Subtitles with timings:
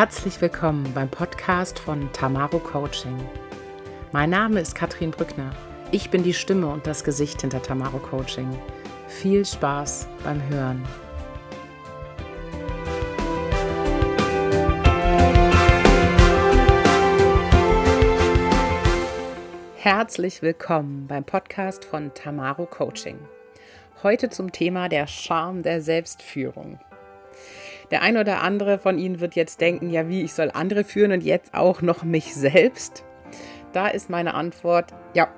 [0.00, 3.18] Herzlich willkommen beim Podcast von Tamaro Coaching.
[4.12, 5.54] Mein Name ist Katrin Brückner.
[5.92, 8.48] Ich bin die Stimme und das Gesicht hinter Tamaro Coaching.
[9.08, 10.82] Viel Spaß beim Hören.
[19.76, 23.18] Herzlich willkommen beim Podcast von Tamaro Coaching.
[24.02, 26.80] Heute zum Thema der Charme der Selbstführung.
[27.90, 31.12] Der ein oder andere von Ihnen wird jetzt denken, ja, wie ich soll andere führen
[31.12, 33.04] und jetzt auch noch mich selbst.
[33.72, 35.28] Da ist meine Antwort, ja,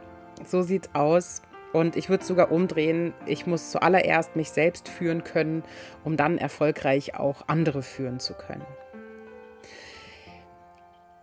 [0.45, 1.43] so sieht's aus.
[1.73, 5.63] Und ich würde sogar umdrehen, ich muss zuallererst mich selbst führen können,
[6.05, 8.67] um dann erfolgreich auch andere führen zu können.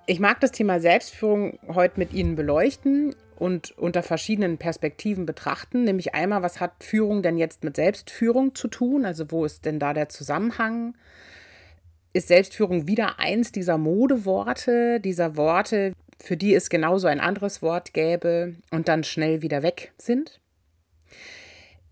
[0.08, 5.86] Ich mag das Thema Selbstführung heute mit Ihnen beleuchten und unter verschiedenen Perspektiven betrachten.
[5.86, 9.06] Nämlich einmal, was hat Führung denn jetzt mit Selbstführung zu tun?
[9.06, 10.96] Also wo ist denn da der Zusammenhang?
[12.12, 17.94] Ist Selbstführung wieder eins dieser Modeworte, dieser Worte, für die es genauso ein anderes Wort
[17.94, 20.40] gäbe und dann schnell wieder weg sind?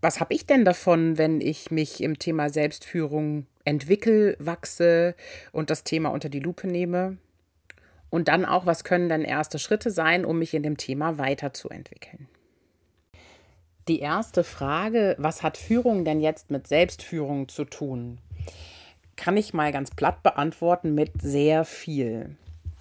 [0.00, 5.14] Was habe ich denn davon, wenn ich mich im Thema Selbstführung entwickle, wachse
[5.50, 7.16] und das Thema unter die Lupe nehme?
[8.10, 12.28] Und dann auch, was können dann erste Schritte sein, um mich in dem Thema weiterzuentwickeln?
[13.88, 18.18] Die erste Frage, was hat Führung denn jetzt mit Selbstführung zu tun?
[19.16, 22.36] Kann ich mal ganz platt beantworten mit sehr viel.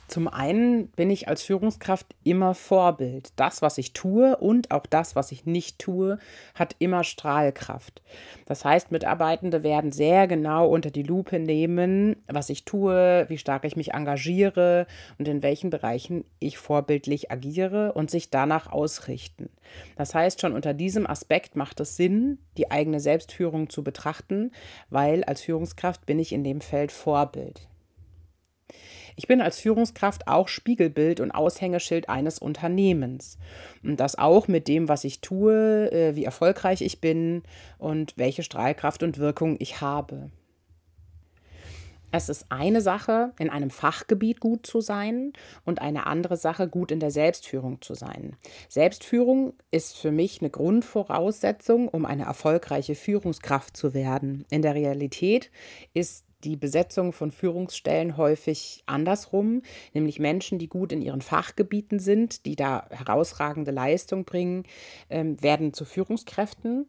[0.07, 3.33] Zum einen bin ich als Führungskraft immer Vorbild.
[3.35, 6.17] Das, was ich tue und auch das, was ich nicht tue,
[6.55, 8.01] hat immer Strahlkraft.
[8.45, 13.65] Das heißt, Mitarbeitende werden sehr genau unter die Lupe nehmen, was ich tue, wie stark
[13.65, 14.87] ich mich engagiere
[15.19, 19.49] und in welchen Bereichen ich vorbildlich agiere und sich danach ausrichten.
[19.97, 24.51] Das heißt, schon unter diesem Aspekt macht es Sinn, die eigene Selbstführung zu betrachten,
[24.89, 27.67] weil als Führungskraft bin ich in dem Feld Vorbild.
[29.17, 33.39] Ich bin als Führungskraft auch Spiegelbild und Aushängeschild eines Unternehmens.
[33.83, 37.41] Und das auch mit dem, was ich tue, äh, wie erfolgreich ich bin
[37.79, 40.29] und welche Strahlkraft und Wirkung ich habe.
[42.11, 45.33] Es ist eine Sache, in einem Fachgebiet gut zu sein
[45.65, 48.37] und eine andere Sache, gut in der Selbstführung zu sein.
[48.69, 54.45] Selbstführung ist für mich eine Grundvoraussetzung, um eine erfolgreiche Führungskraft zu werden.
[54.51, 55.51] In der Realität
[55.93, 59.61] ist die Besetzung von Führungsstellen häufig andersrum,
[59.93, 64.63] nämlich Menschen, die gut in ihren Fachgebieten sind, die da herausragende Leistung bringen,
[65.09, 66.87] ähm, werden zu Führungskräften.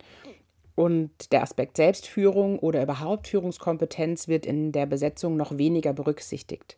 [0.76, 6.76] Und der Aspekt Selbstführung oder überhaupt Führungskompetenz wird in der Besetzung noch weniger berücksichtigt.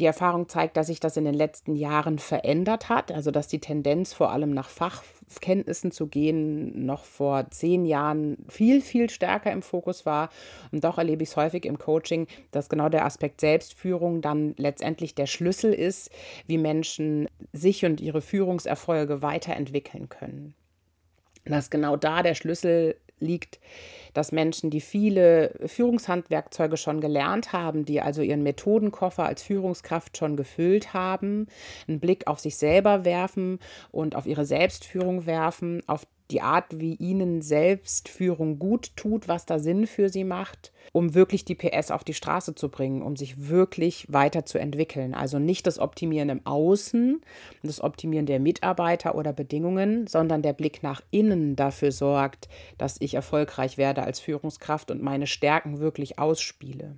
[0.00, 3.60] Die Erfahrung zeigt, dass sich das in den letzten Jahren verändert hat, also dass die
[3.60, 9.62] Tendenz vor allem nach Fachkenntnissen zu gehen noch vor zehn Jahren viel, viel stärker im
[9.62, 10.30] Fokus war.
[10.72, 15.14] Und doch erlebe ich es häufig im Coaching, dass genau der Aspekt Selbstführung dann letztendlich
[15.14, 16.10] der Schlüssel ist,
[16.46, 20.54] wie Menschen sich und ihre Führungserfolge weiterentwickeln können.
[21.44, 23.58] Dass genau da der Schlüssel liegt,
[24.12, 30.36] dass Menschen, die viele Führungshandwerkzeuge schon gelernt haben, die also ihren Methodenkoffer als Führungskraft schon
[30.36, 31.48] gefüllt haben,
[31.88, 33.58] einen Blick auf sich selber werfen
[33.90, 39.58] und auf ihre Selbstführung werfen, auf die Art, wie ihnen Selbstführung gut tut, was da
[39.58, 43.48] Sinn für sie macht, um wirklich die PS auf die Straße zu bringen, um sich
[43.48, 45.14] wirklich weiterzuentwickeln.
[45.14, 47.20] Also nicht das Optimieren im Außen,
[47.62, 52.48] das Optimieren der Mitarbeiter oder Bedingungen, sondern der Blick nach innen dafür sorgt,
[52.78, 56.96] dass ich erfolgreich werde als Führungskraft und meine Stärken wirklich ausspiele.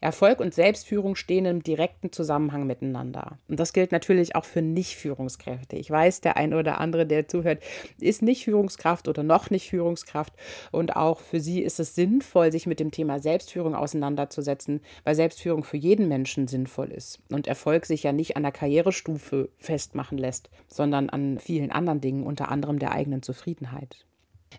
[0.00, 3.38] Erfolg und Selbstführung stehen im direkten Zusammenhang miteinander.
[3.48, 5.76] Und das gilt natürlich auch für Nicht-Führungskräfte.
[5.76, 7.62] Ich weiß, der ein oder andere, der zuhört,
[8.00, 10.34] ist nicht Führungskraft oder noch nicht Führungskraft.
[10.70, 15.64] Und auch für sie ist es sinnvoll, sich mit dem Thema Selbstführung auseinanderzusetzen, weil Selbstführung
[15.64, 17.20] für jeden Menschen sinnvoll ist.
[17.30, 22.24] Und Erfolg sich ja nicht an der Karrierestufe festmachen lässt, sondern an vielen anderen Dingen,
[22.24, 24.06] unter anderem der eigenen Zufriedenheit.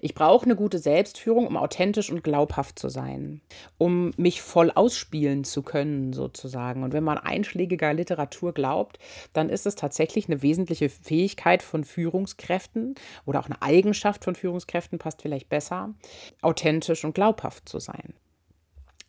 [0.02, 3.42] Ich brauche eine gute Selbstführung, um authentisch und glaubhaft zu sein,
[3.78, 6.84] um mich voll ausspielen zu können, sozusagen.
[6.84, 9.00] Und wenn man einschlägiger Literatur glaubt,
[9.34, 12.96] dann ist es tatsächlich eine wesentliche Fähigkeit von Führungskräften
[13.26, 15.94] oder auch eine Eigenschaft von Führungskräften, passt vielleicht besser,
[16.42, 18.14] authentisch und glaubhaft zu sein.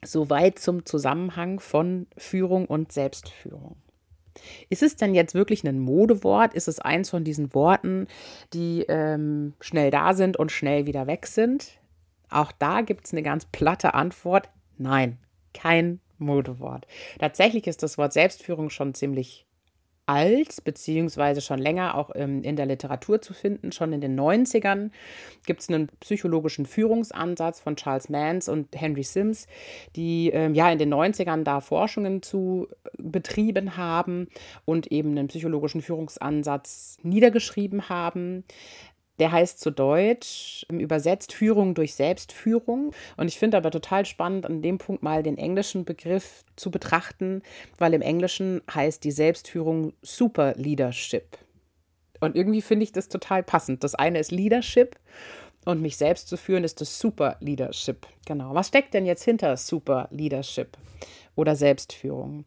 [0.04, 3.76] Soweit zum Zusammenhang von Führung und Selbstführung.
[4.68, 6.54] Ist es denn jetzt wirklich ein Modewort?
[6.54, 8.06] Ist es eins von diesen Worten,
[8.52, 11.80] die ähm, schnell da sind und schnell wieder weg sind?
[12.30, 14.48] Auch da gibt es eine ganz platte Antwort.
[14.76, 15.18] Nein,
[15.52, 16.86] kein Modewort.
[17.18, 19.46] Tatsächlich ist das Wort Selbstführung schon ziemlich
[20.06, 23.72] alt, beziehungsweise schon länger auch ähm, in der Literatur zu finden.
[23.72, 24.90] Schon in den 90ern
[25.46, 29.46] gibt es einen psychologischen Führungsansatz von Charles Mans und Henry Sims,
[29.96, 34.28] die ähm, ja in den 90ern da Forschungen zu äh, betrieben haben
[34.64, 38.44] und eben einen psychologischen Führungsansatz niedergeschrieben haben.
[39.18, 42.92] Der heißt zu Deutsch übersetzt Führung durch Selbstführung.
[43.16, 47.42] Und ich finde aber total spannend, an dem Punkt mal den englischen Begriff zu betrachten,
[47.78, 51.38] weil im Englischen heißt die Selbstführung Super Leadership.
[52.20, 53.84] Und irgendwie finde ich das total passend.
[53.84, 54.98] Das eine ist Leadership
[55.64, 58.06] und mich selbst zu führen ist das Super Leadership.
[58.26, 58.54] Genau.
[58.54, 60.76] Was steckt denn jetzt hinter Super Leadership
[61.36, 62.44] oder Selbstführung?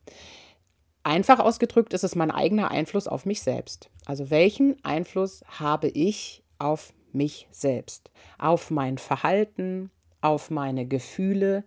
[1.03, 3.89] Einfach ausgedrückt ist es mein eigener Einfluss auf mich selbst.
[4.05, 9.89] Also welchen Einfluss habe ich auf mich selbst, auf mein Verhalten,
[10.21, 11.63] auf meine Gefühle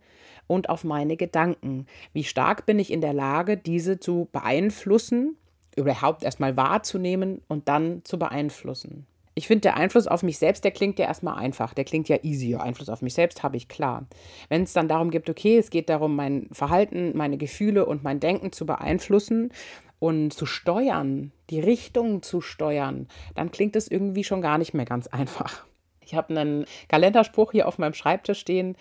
[0.46, 1.86] und auf meine Gedanken.
[2.12, 5.36] Wie stark bin ich in der Lage, diese zu beeinflussen,
[5.76, 9.06] überhaupt erstmal wahrzunehmen und dann zu beeinflussen.
[9.40, 12.18] Ich finde, der Einfluss auf mich selbst, der klingt ja erstmal einfach, der klingt ja
[12.22, 12.56] easy.
[12.56, 14.06] Einfluss auf mich selbst habe ich klar.
[14.50, 18.20] Wenn es dann darum geht, okay, es geht darum, mein Verhalten, meine Gefühle und mein
[18.20, 19.50] Denken zu beeinflussen,
[19.98, 24.84] und zu steuern, die Richtung zu steuern, dann klingt es irgendwie schon gar nicht mehr
[24.84, 25.64] ganz einfach.
[26.04, 28.76] Ich habe einen Kalenderspruch hier auf meinem Schreibtisch stehen,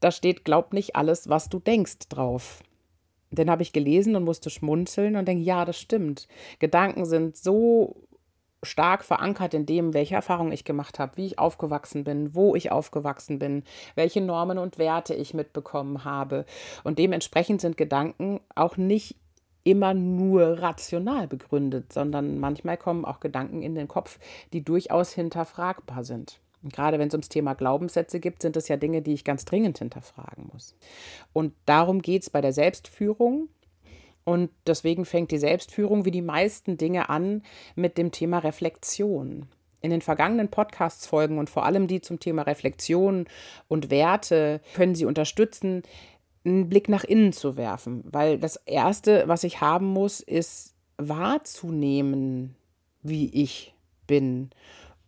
[0.00, 2.64] da steht, glaub nicht alles, was du denkst drauf.
[3.30, 6.26] Den habe ich gelesen und musste schmunzeln und denke, ja, das stimmt.
[6.58, 8.08] Gedanken sind so
[8.62, 12.70] stark verankert in dem, welche Erfahrungen ich gemacht habe, wie ich aufgewachsen bin, wo ich
[12.70, 13.64] aufgewachsen bin,
[13.94, 16.44] welche Normen und Werte ich mitbekommen habe.
[16.84, 19.16] Und dementsprechend sind Gedanken auch nicht
[19.62, 24.18] immer nur rational begründet, sondern manchmal kommen auch Gedanken in den Kopf,
[24.52, 26.40] die durchaus hinterfragbar sind.
[26.62, 29.78] Gerade wenn es ums Thema Glaubenssätze gibt, sind es ja Dinge, die ich ganz dringend
[29.78, 30.74] hinterfragen muss.
[31.32, 33.48] Und darum geht es bei der Selbstführung.
[34.30, 37.42] Und deswegen fängt die Selbstführung wie die meisten Dinge an
[37.74, 39.48] mit dem Thema Reflexion.
[39.80, 43.26] In den vergangenen Podcast-Folgen und vor allem die zum Thema Reflexion
[43.66, 45.82] und Werte können Sie unterstützen,
[46.44, 52.54] einen Blick nach innen zu werfen, weil das Erste, was ich haben muss, ist wahrzunehmen,
[53.02, 53.74] wie ich
[54.06, 54.50] bin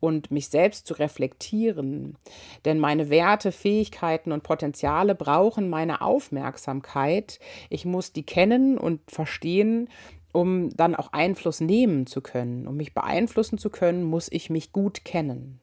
[0.02, 2.16] und mich selbst zu reflektieren.
[2.64, 7.38] Denn meine Werte, Fähigkeiten und Potenziale brauchen meine Aufmerksamkeit.
[7.70, 9.88] Ich muss die kennen und verstehen,
[10.32, 12.66] um dann auch Einfluss nehmen zu können.
[12.66, 15.60] Um mich beeinflussen zu können, muss ich mich gut kennen.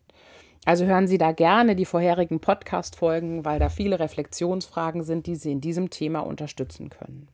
[0.63, 5.51] Also hören Sie da gerne die vorherigen Podcast-Folgen, weil da viele Reflexionsfragen sind, die Sie
[5.51, 7.27] in diesem Thema unterstützen können.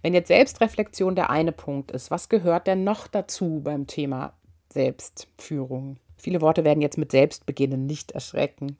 [0.00, 4.32] Wenn jetzt Selbstreflexion der eine Punkt ist, was gehört denn noch dazu beim Thema
[4.72, 5.96] Selbstführung?
[6.16, 8.76] Viele Worte werden jetzt mit Selbst beginnen, nicht erschrecken.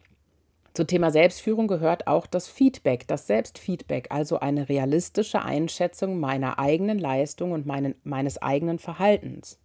[0.73, 6.99] Zum Thema Selbstführung gehört auch das Feedback, das Selbstfeedback, also eine realistische Einschätzung meiner eigenen
[6.99, 9.59] Leistung und meinen, meines eigenen Verhaltens.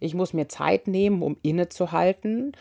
[0.00, 2.52] Ich muss mir Zeit nehmen, um innezuhalten,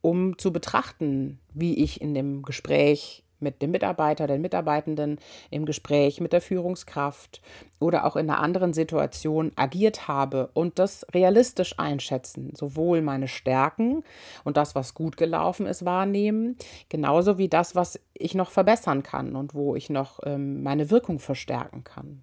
[0.00, 5.18] um zu betrachten, wie ich in dem Gespräch mit dem Mitarbeiter, den Mitarbeitenden,
[5.50, 7.40] im Gespräch mit der Führungskraft
[7.80, 14.02] oder auch in einer anderen Situation agiert habe und das realistisch einschätzen, sowohl meine Stärken
[14.44, 16.56] und das, was gut gelaufen ist, wahrnehmen,
[16.88, 21.18] genauso wie das, was ich noch verbessern kann und wo ich noch ähm, meine Wirkung
[21.18, 22.22] verstärken kann.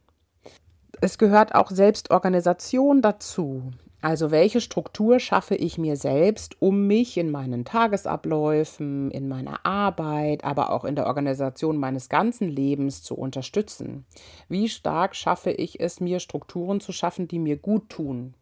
[1.01, 3.71] Es gehört auch Selbstorganisation dazu.
[4.03, 10.43] Also welche Struktur schaffe ich mir selbst, um mich in meinen Tagesabläufen, in meiner Arbeit,
[10.43, 14.05] aber auch in der Organisation meines ganzen Lebens zu unterstützen?
[14.49, 18.33] Wie stark schaffe ich es, mir Strukturen zu schaffen, die mir gut tun?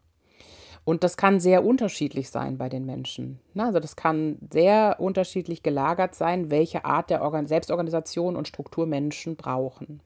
[0.83, 3.39] Und das kann sehr unterschiedlich sein bei den Menschen.
[3.55, 10.01] Also das kann sehr unterschiedlich gelagert sein, welche Art der Selbstorganisation und Struktur Menschen brauchen.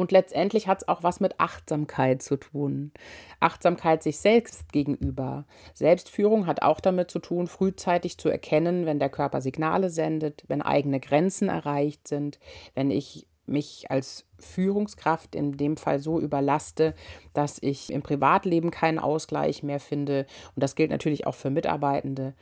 [0.00, 2.90] Und letztendlich hat es auch was mit Achtsamkeit zu tun.
[3.38, 5.44] Achtsamkeit sich selbst gegenüber.
[5.74, 10.62] Selbstführung hat auch damit zu tun, frühzeitig zu erkennen, wenn der Körper Signale sendet, wenn
[10.62, 12.38] eigene Grenzen erreicht sind,
[12.74, 16.94] wenn ich mich als Führungskraft in dem Fall so überlaste,
[17.34, 20.24] dass ich im Privatleben keinen Ausgleich mehr finde.
[20.56, 22.32] Und das gilt natürlich auch für Mitarbeitende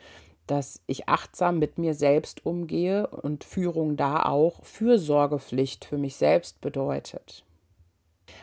[0.47, 6.62] dass ich achtsam mit mir selbst umgehe und Führung da auch Fürsorgepflicht für mich selbst
[6.62, 7.45] bedeutet.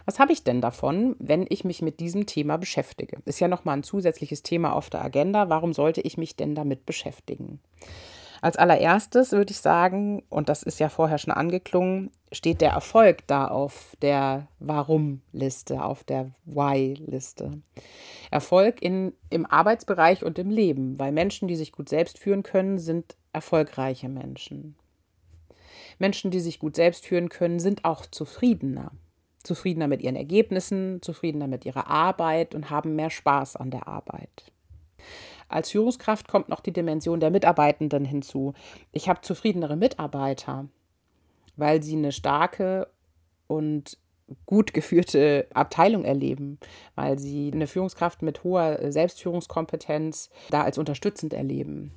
[0.06, 3.18] Was habe ich denn davon, wenn ich mich mit diesem Thema beschäftige?
[3.26, 5.50] Ist ja nochmal ein zusätzliches Thema auf der Agenda.
[5.50, 7.60] Warum sollte ich mich denn damit beschäftigen?
[8.42, 13.26] Als allererstes würde ich sagen, und das ist ja vorher schon angeklungen, steht der Erfolg
[13.28, 17.62] da auf der Warum-Liste, auf der Why-Liste.
[18.30, 22.78] Erfolg in, im Arbeitsbereich und im Leben, weil Menschen, die sich gut selbst führen können,
[22.78, 24.76] sind erfolgreiche Menschen.
[25.98, 28.92] Menschen, die sich gut selbst führen können, sind auch zufriedener.
[29.46, 34.52] Zufriedener mit ihren Ergebnissen, zufriedener mit ihrer Arbeit und haben mehr Spaß an der Arbeit.
[35.48, 38.54] Als Führungskraft kommt noch die Dimension der Mitarbeitenden hinzu.
[38.92, 40.68] Ich habe zufriedenere Mitarbeiter,
[41.56, 42.88] weil sie eine starke
[43.48, 43.98] und
[44.46, 46.58] gut geführte Abteilung erleben,
[46.96, 51.92] weil sie eine Führungskraft mit hoher Selbstführungskompetenz da als unterstützend erleben.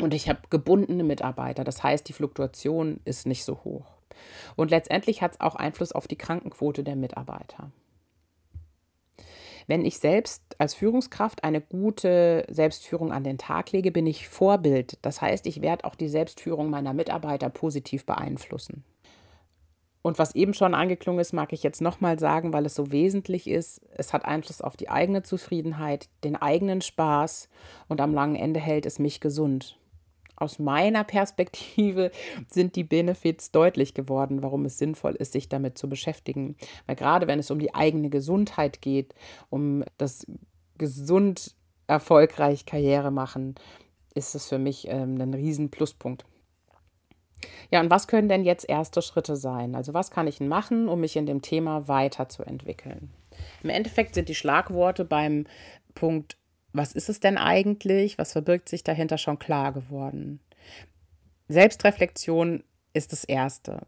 [0.00, 3.95] Und ich habe gebundene Mitarbeiter, das heißt, die Fluktuation ist nicht so hoch.
[4.56, 7.70] Und letztendlich hat es auch Einfluss auf die Krankenquote der Mitarbeiter.
[9.66, 14.98] Wenn ich selbst als Führungskraft eine gute Selbstführung an den Tag lege, bin ich Vorbild.
[15.02, 18.84] Das heißt, ich werde auch die Selbstführung meiner Mitarbeiter positiv beeinflussen.
[20.02, 23.48] Und was eben schon angeklungen ist, mag ich jetzt nochmal sagen, weil es so wesentlich
[23.48, 23.80] ist.
[23.96, 27.48] Es hat Einfluss auf die eigene Zufriedenheit, den eigenen Spaß
[27.88, 29.80] und am langen Ende hält es mich gesund
[30.36, 32.10] aus meiner Perspektive
[32.50, 36.56] sind die Benefits deutlich geworden, warum es sinnvoll ist, sich damit zu beschäftigen.
[36.86, 39.14] Weil gerade wenn es um die eigene Gesundheit geht,
[39.50, 40.26] um das
[40.78, 41.54] gesund
[41.86, 43.54] erfolgreich Karriere machen,
[44.14, 46.24] ist es für mich ähm, ein riesen Pluspunkt.
[47.70, 49.74] Ja, und was können denn jetzt erste Schritte sein?
[49.74, 53.10] Also was kann ich machen, um mich in dem Thema weiterzuentwickeln?
[53.62, 55.46] Im Endeffekt sind die Schlagworte beim
[55.94, 56.36] Punkt
[56.76, 58.18] was ist es denn eigentlich?
[58.18, 60.40] Was verbirgt sich dahinter schon klar geworden?
[61.48, 63.86] Selbstreflexion ist das Erste.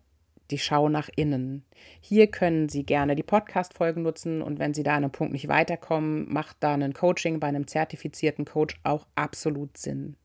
[0.50, 1.64] Die Schau nach innen.
[2.00, 5.48] Hier können Sie gerne die Podcast-Folgen nutzen und wenn Sie da an einem Punkt nicht
[5.48, 10.16] weiterkommen, macht da ein Coaching bei einem zertifizierten Coach auch absolut Sinn.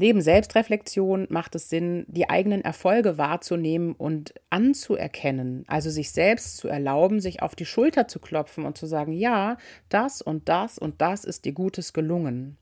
[0.00, 6.68] Neben Selbstreflexion macht es Sinn, die eigenen Erfolge wahrzunehmen und anzuerkennen, also sich selbst zu
[6.68, 11.00] erlauben, sich auf die Schulter zu klopfen und zu sagen, ja, das und das und
[11.00, 12.58] das ist dir Gutes gelungen.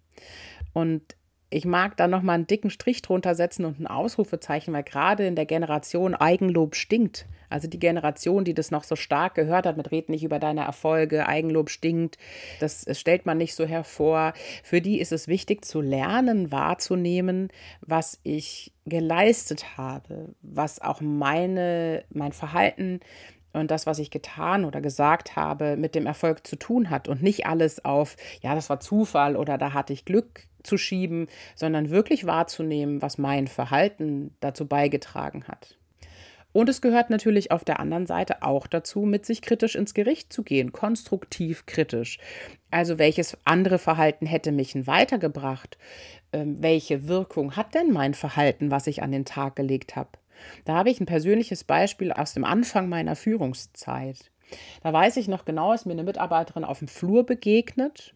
[0.73, 1.02] Und
[1.49, 5.37] ich mag da nochmal einen dicken Strich drunter setzen und ein Ausrufezeichen, weil gerade in
[5.37, 7.26] der Generation Eigenlob stinkt.
[7.49, 10.62] Also die Generation, die das noch so stark gehört hat, mit red nicht über deine
[10.62, 12.19] Erfolge, Eigenlob stinkt,
[12.59, 14.33] das stellt man nicht so hervor.
[14.65, 17.49] Für die ist es wichtig zu lernen, wahrzunehmen,
[17.81, 23.00] was ich geleistet habe, was auch meine, mein Verhalten
[23.57, 27.23] und das, was ich getan oder gesagt habe, mit dem Erfolg zu tun hat und
[27.23, 31.91] nicht alles auf, ja, das war Zufall oder da hatte ich Glück zu schieben, sondern
[31.91, 35.77] wirklich wahrzunehmen, was mein Verhalten dazu beigetragen hat.
[36.57, 40.33] Und es gehört natürlich auf der anderen Seite auch dazu, mit sich kritisch ins Gericht
[40.33, 42.19] zu gehen, konstruktiv kritisch.
[42.71, 45.77] Also welches andere Verhalten hätte mich weitergebracht?
[46.33, 50.09] Ähm, welche Wirkung hat denn mein Verhalten, was ich an den Tag gelegt habe?
[50.64, 54.31] Da habe ich ein persönliches Beispiel aus dem Anfang meiner Führungszeit.
[54.83, 58.14] Da weiß ich noch genau, ist mir eine Mitarbeiterin auf dem Flur begegnet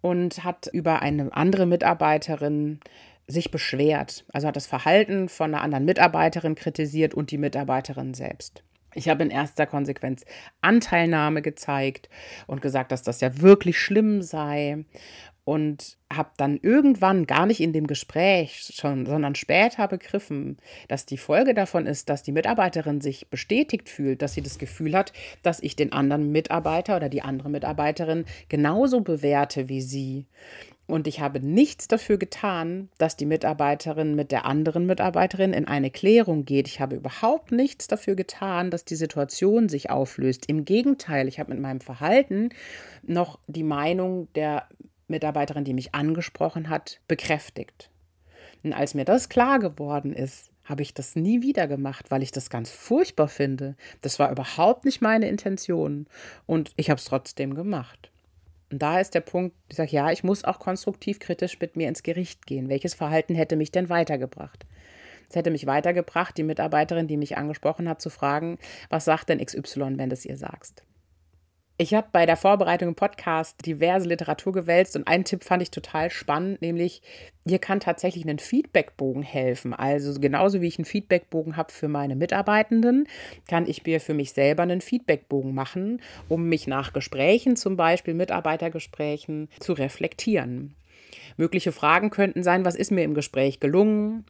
[0.00, 2.80] und hat über eine andere Mitarbeiterin
[3.26, 4.24] sich beschwert.
[4.32, 8.62] Also hat das Verhalten von einer anderen Mitarbeiterin kritisiert und die Mitarbeiterin selbst.
[8.94, 10.24] Ich habe in erster Konsequenz
[10.60, 12.08] Anteilnahme gezeigt
[12.46, 14.84] und gesagt, dass das ja wirklich schlimm sei
[15.44, 20.58] und habe dann irgendwann gar nicht in dem Gespräch schon, sondern später begriffen,
[20.88, 24.96] dass die Folge davon ist, dass die Mitarbeiterin sich bestätigt fühlt, dass sie das Gefühl
[24.96, 30.26] hat, dass ich den anderen Mitarbeiter oder die andere Mitarbeiterin genauso bewerte wie sie.
[30.86, 35.90] Und ich habe nichts dafür getan, dass die Mitarbeiterin mit der anderen Mitarbeiterin in eine
[35.90, 36.68] Klärung geht.
[36.68, 40.46] Ich habe überhaupt nichts dafür getan, dass die Situation sich auflöst.
[40.46, 42.50] Im Gegenteil, ich habe mit meinem Verhalten
[43.02, 44.68] noch die Meinung der
[45.08, 47.90] Mitarbeiterin, die mich angesprochen hat, bekräftigt.
[48.62, 52.32] Und als mir das klar geworden ist, habe ich das nie wieder gemacht, weil ich
[52.32, 53.76] das ganz furchtbar finde.
[54.00, 56.06] Das war überhaupt nicht meine Intention.
[56.46, 58.10] Und ich habe es trotzdem gemacht.
[58.70, 61.88] Und da ist der Punkt, ich sage, ja, ich muss auch konstruktiv kritisch mit mir
[61.88, 62.68] ins Gericht gehen.
[62.68, 64.64] Welches Verhalten hätte mich denn weitergebracht?
[65.28, 68.58] Es hätte mich weitergebracht, die Mitarbeiterin, die mich angesprochen hat, zu fragen,
[68.88, 70.82] was sagt denn XY, wenn du es ihr sagst?
[71.76, 75.72] Ich habe bei der Vorbereitung im Podcast diverse Literatur gewälzt und einen Tipp fand ich
[75.72, 77.02] total spannend, nämlich
[77.44, 79.74] hier kann tatsächlich ein Feedbackbogen helfen.
[79.74, 83.08] Also genauso wie ich einen Feedbackbogen habe für meine Mitarbeitenden,
[83.48, 88.14] kann ich mir für mich selber einen Feedbackbogen machen, um mich nach Gesprächen, zum Beispiel
[88.14, 90.76] Mitarbeitergesprächen, zu reflektieren.
[91.36, 94.24] Mögliche Fragen könnten sein, was ist mir im Gespräch gelungen?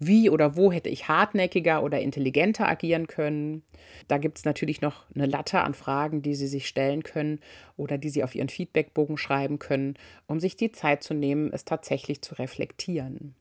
[0.00, 3.62] Wie oder wo hätte ich hartnäckiger oder intelligenter agieren können.
[4.08, 7.38] Da gibt es natürlich noch eine Latte an Fragen, die Sie sich stellen können
[7.76, 9.94] oder die Sie auf Ihren Feedbackbogen schreiben können,
[10.26, 13.34] um sich die Zeit zu nehmen, es tatsächlich zu reflektieren.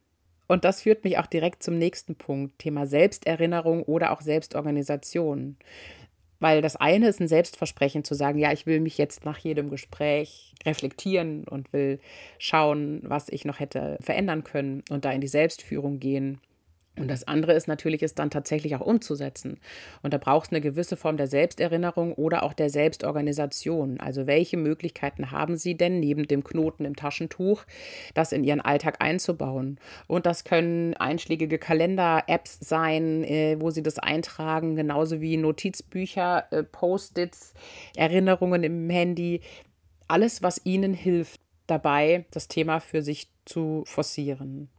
[0.47, 5.57] Und das führt mich auch direkt zum nächsten Punkt, Thema Selbsterinnerung oder auch Selbstorganisation.
[6.39, 9.69] Weil das eine ist ein Selbstversprechen zu sagen, ja, ich will mich jetzt nach jedem
[9.69, 11.99] Gespräch reflektieren und will
[12.37, 16.39] schauen, was ich noch hätte verändern können und da in die Selbstführung gehen.
[16.99, 19.59] Und das andere ist natürlich, es dann tatsächlich auch umzusetzen.
[20.03, 23.99] Und da braucht es eine gewisse Form der Selbsterinnerung oder auch der Selbstorganisation.
[23.99, 27.63] Also welche Möglichkeiten haben Sie denn neben dem Knoten im Taschentuch,
[28.13, 29.79] das in Ihren Alltag einzubauen?
[30.07, 36.63] Und das können einschlägige Kalender-Apps sein, äh, wo Sie das eintragen, genauso wie Notizbücher, äh,
[36.63, 37.53] Post-its,
[37.95, 39.41] Erinnerungen im Handy.
[40.07, 44.69] Alles, was Ihnen hilft, dabei das Thema für sich zu forcieren.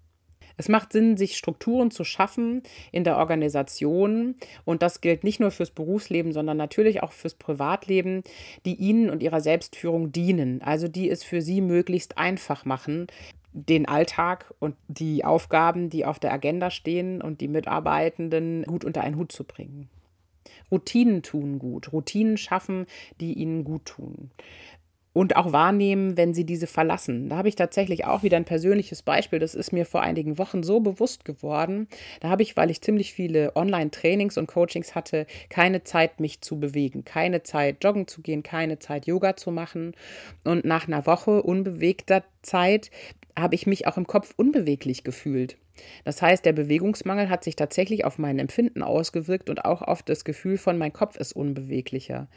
[0.60, 2.62] Es macht Sinn, sich Strukturen zu schaffen
[2.92, 4.34] in der Organisation.
[4.66, 8.22] Und das gilt nicht nur fürs Berufsleben, sondern natürlich auch fürs Privatleben,
[8.66, 10.60] die Ihnen und Ihrer Selbstführung dienen.
[10.60, 13.06] Also die es für Sie möglichst einfach machen,
[13.54, 19.00] den Alltag und die Aufgaben, die auf der Agenda stehen und die Mitarbeitenden gut unter
[19.00, 19.88] einen Hut zu bringen.
[20.70, 22.84] Routinen tun gut, Routinen schaffen,
[23.18, 24.30] die ihnen gut tun
[25.12, 27.28] und auch wahrnehmen, wenn sie diese verlassen.
[27.28, 29.38] Da habe ich tatsächlich auch wieder ein persönliches Beispiel.
[29.38, 31.88] Das ist mir vor einigen Wochen so bewusst geworden.
[32.20, 36.60] Da habe ich, weil ich ziemlich viele Online-Trainings und Coachings hatte, keine Zeit, mich zu
[36.60, 39.94] bewegen, keine Zeit, joggen zu gehen, keine Zeit, Yoga zu machen.
[40.44, 42.90] Und nach einer Woche unbewegter Zeit
[43.36, 45.56] habe ich mich auch im Kopf unbeweglich gefühlt.
[46.04, 50.24] Das heißt, der Bewegungsmangel hat sich tatsächlich auf mein Empfinden ausgewirkt und auch auf das
[50.24, 52.28] Gefühl von, mein Kopf ist unbeweglicher.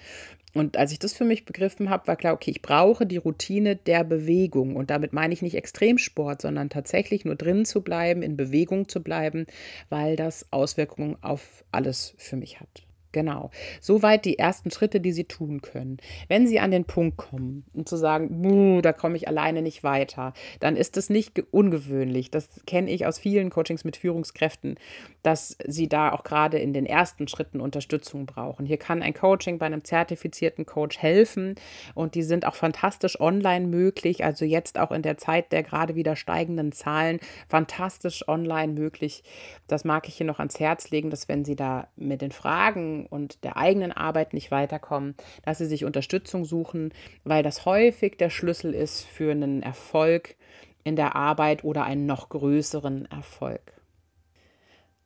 [0.53, 3.75] Und als ich das für mich begriffen habe, war klar, okay, ich brauche die Routine
[3.75, 4.75] der Bewegung.
[4.75, 9.01] Und damit meine ich nicht Extremsport, sondern tatsächlich nur drin zu bleiben, in Bewegung zu
[9.01, 9.47] bleiben,
[9.89, 12.83] weil das Auswirkungen auf alles für mich hat.
[13.13, 13.51] Genau.
[13.79, 15.98] Soweit die ersten Schritte, die Sie tun können.
[16.27, 20.34] Wenn Sie an den Punkt kommen und zu sagen, da komme ich alleine nicht weiter,
[20.60, 22.32] dann ist es nicht ungewöhnlich.
[22.32, 24.75] Das kenne ich aus vielen Coachings mit Führungskräften,
[25.22, 28.65] dass Sie da auch gerade in den ersten Schritten Unterstützung brauchen.
[28.65, 31.55] Hier kann ein Coaching bei einem zertifizierten Coach helfen
[31.93, 34.25] und die sind auch fantastisch online möglich.
[34.25, 39.24] Also jetzt auch in der Zeit der gerade wieder steigenden Zahlen fantastisch online möglich.
[39.67, 43.02] Das mag ich hier noch ans Herz legen, dass wenn Sie da mit den Fragen
[43.05, 46.93] und der eigenen Arbeit nicht weiterkommen, dass sie sich Unterstützung suchen,
[47.24, 50.36] weil das häufig der Schlüssel ist für einen Erfolg
[50.83, 53.74] in der Arbeit oder einen noch größeren Erfolg.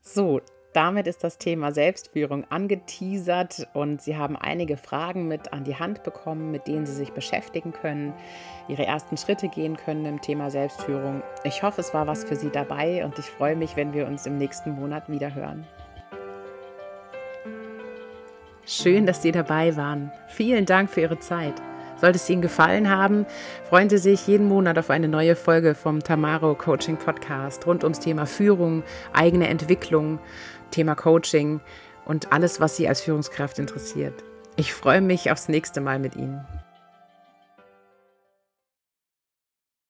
[0.01, 0.41] So,
[0.77, 6.03] damit ist das Thema Selbstführung angeteasert und Sie haben einige Fragen mit an die Hand
[6.03, 8.13] bekommen, mit denen Sie sich beschäftigen können,
[8.67, 11.23] Ihre ersten Schritte gehen können im Thema Selbstführung.
[11.43, 14.27] Ich hoffe, es war was für Sie dabei und ich freue mich, wenn wir uns
[14.27, 15.65] im nächsten Monat wieder hören.
[18.69, 20.11] Schön, dass Sie dabei waren.
[20.27, 21.53] Vielen Dank für Ihre Zeit.
[22.01, 23.25] Sollte es Ihnen gefallen haben,
[23.69, 28.01] freuen Sie sich jeden Monat auf eine neue Folge vom Tamaro Coaching Podcast rund ums
[28.01, 30.19] Thema Führung, eigene Entwicklung,
[30.69, 31.61] Thema Coaching
[32.03, 34.13] und alles, was Sie als Führungskraft interessiert.
[34.57, 36.45] Ich freue mich aufs nächste Mal mit Ihnen.